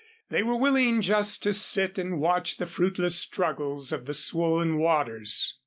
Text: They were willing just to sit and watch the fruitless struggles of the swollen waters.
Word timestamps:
They 0.31 0.41
were 0.41 0.55
willing 0.57 1.01
just 1.01 1.43
to 1.43 1.53
sit 1.53 1.99
and 1.99 2.19
watch 2.19 2.57
the 2.57 2.65
fruitless 2.65 3.17
struggles 3.19 3.91
of 3.91 4.07
the 4.07 4.15
swollen 4.15 4.79
waters. 4.79 5.53